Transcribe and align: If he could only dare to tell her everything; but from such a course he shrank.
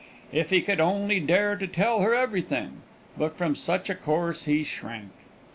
If 0.31 0.49
he 0.49 0.61
could 0.63 0.79
only 0.79 1.19
dare 1.19 1.55
to 1.55 1.67
tell 1.67 1.99
her 2.01 2.15
everything; 2.15 2.77
but 3.15 3.37
from 3.37 3.55
such 3.55 3.87
a 3.87 3.93
course 3.93 4.45
he 4.45 4.63
shrank. 4.63 5.11